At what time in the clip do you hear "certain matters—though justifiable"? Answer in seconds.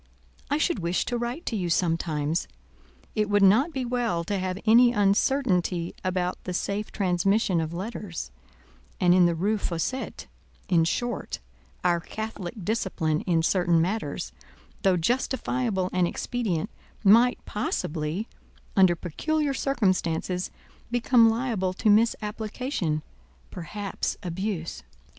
13.43-15.91